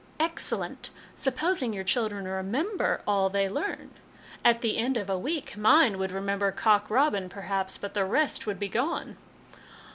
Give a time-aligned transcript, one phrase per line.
[0.29, 3.91] "Excellent, supposing your children remember all they learn.
[4.43, 8.47] At the end of a week, mine would remember' Cock Robin,' perhaps, but the rest
[8.47, 9.17] would be gone